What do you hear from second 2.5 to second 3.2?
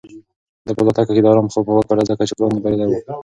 یې بریالی و.